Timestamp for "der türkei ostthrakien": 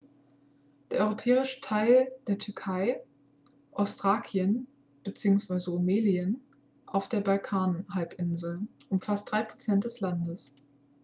2.25-4.65